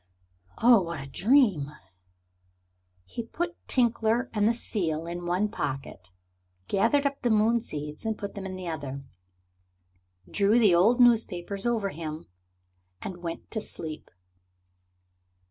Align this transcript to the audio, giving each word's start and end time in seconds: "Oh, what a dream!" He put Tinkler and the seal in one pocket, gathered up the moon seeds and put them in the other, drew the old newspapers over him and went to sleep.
"Oh, 0.57 0.81
what 0.81 0.99
a 0.99 1.05
dream!" 1.05 1.69
He 3.05 3.21
put 3.21 3.55
Tinkler 3.67 4.31
and 4.33 4.47
the 4.47 4.53
seal 4.55 5.05
in 5.05 5.27
one 5.27 5.47
pocket, 5.47 6.09
gathered 6.67 7.05
up 7.05 7.21
the 7.21 7.29
moon 7.29 7.59
seeds 7.59 8.03
and 8.03 8.17
put 8.17 8.33
them 8.33 8.47
in 8.47 8.55
the 8.55 8.67
other, 8.67 9.05
drew 10.27 10.57
the 10.57 10.73
old 10.73 10.99
newspapers 10.99 11.67
over 11.67 11.89
him 11.89 12.25
and 13.03 13.17
went 13.17 13.51
to 13.51 13.61
sleep. 13.61 14.09